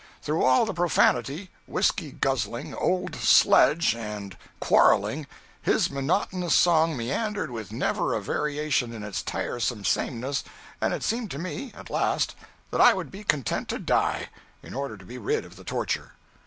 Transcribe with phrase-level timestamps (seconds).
[0.23, 5.27] Through all the profanity, whisky guzzling, "old sledge" and quarreling,
[5.61, 10.43] his monotonous song meandered with never a variation in its tiresome sameness,
[10.81, 12.35] and it seemed to me, at last,
[12.71, 14.29] that I would be content to die,
[14.63, 16.13] in order to be rid of the torture.